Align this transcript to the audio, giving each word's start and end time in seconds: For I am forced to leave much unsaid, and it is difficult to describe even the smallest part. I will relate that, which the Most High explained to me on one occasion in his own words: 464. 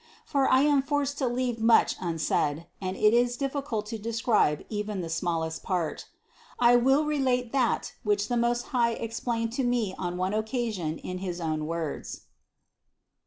For 0.25 0.49
I 0.49 0.61
am 0.61 0.81
forced 0.81 1.19
to 1.19 1.27
leave 1.27 1.59
much 1.59 1.95
unsaid, 2.01 2.65
and 2.81 2.97
it 2.97 3.13
is 3.13 3.37
difficult 3.37 3.85
to 3.85 3.99
describe 3.99 4.65
even 4.67 5.01
the 5.01 5.09
smallest 5.11 5.61
part. 5.61 6.07
I 6.59 6.75
will 6.75 7.05
relate 7.05 7.51
that, 7.51 7.93
which 8.01 8.27
the 8.27 8.35
Most 8.35 8.69
High 8.69 8.93
explained 8.93 9.53
to 9.53 9.63
me 9.63 9.93
on 9.99 10.17
one 10.17 10.33
occasion 10.33 10.97
in 10.97 11.19
his 11.19 11.39
own 11.39 11.67
words: 11.67 12.21
464. 12.23 12.29